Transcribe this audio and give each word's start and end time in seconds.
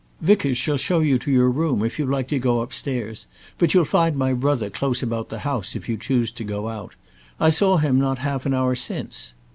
"Vickers 0.19 0.57
shall 0.57 0.77
show 0.77 0.99
you 1.01 1.19
your 1.27 1.51
room, 1.51 1.83
if 1.85 1.99
you 1.99 2.07
like 2.07 2.27
to 2.29 2.39
go 2.39 2.61
upstairs; 2.61 3.27
but 3.59 3.75
you'll 3.75 3.85
find 3.85 4.15
my 4.15 4.33
brother 4.33 4.67
close 4.71 5.03
about 5.03 5.29
the 5.29 5.41
house 5.45 5.75
if 5.75 5.87
you 5.87 5.95
choose 5.95 6.31
to 6.31 6.43
go 6.43 6.69
out; 6.69 6.95
I 7.39 7.51
saw 7.51 7.77
him 7.77 7.99
not 7.99 8.17
half 8.17 8.47
an 8.47 8.53
hour 8.55 8.73
since." 8.73 9.35